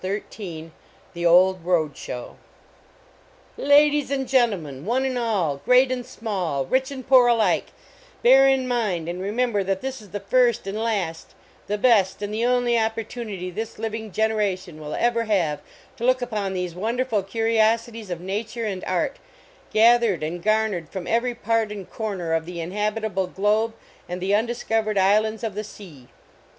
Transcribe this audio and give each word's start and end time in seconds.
168 0.03 0.71
THE 1.13 1.27
OLD 1.27 1.63
ROAD 1.63 1.95
SHOW 1.95 2.37
XIII 3.57 3.65
ADIES 3.71 4.09
and 4.09 4.27
gentlemen, 4.27 4.83
one 4.83 5.05
and 5.05 5.15
all, 5.15 5.57
great 5.57 5.91
and 5.91 6.03
small, 6.03 6.65
rich 6.65 6.89
and 6.89 7.07
poor 7.07 7.27
alike, 7.27 7.67
bear 8.23 8.47
in 8.47 8.67
mind 8.67 9.07
and 9.07 9.21
remember 9.21 9.63
that 9.63 9.81
this 9.81 10.01
is 10.01 10.09
the 10.09 10.19
first 10.19 10.65
and 10.65 10.75
last, 10.79 11.35
the 11.67 11.77
best 11.77 12.23
and 12.23 12.33
the 12.33 12.43
only 12.43 12.79
opportunity 12.79 13.51
this 13.51 13.77
liv 13.77 13.93
ing 13.93 14.11
generation 14.11 14.79
will 14.81 14.95
ever 14.95 15.25
have 15.25 15.61
to 15.97 16.03
look 16.03 16.23
upon 16.23 16.53
these 16.55 16.73
wonderful 16.73 17.21
curiosities 17.21 18.09
of 18.09 18.19
nature 18.19 18.65
and 18.65 18.83
art, 18.85 19.17
gathered 19.71 20.23
and 20.23 20.41
garnered 20.41 20.89
from 20.89 21.05
every 21.05 21.35
part 21.35 21.71
and 21.71 21.91
corner 21.91 22.33
of 22.33 22.47
the 22.47 22.59
inhabitable 22.59 23.27
globe 23.27 23.73
and 24.09 24.19
the 24.19 24.31
undis 24.31 24.67
covered 24.67 24.97
islands 24.97 25.43
of 25.43 25.53
the 25.53 25.63
sea. 25.63 26.07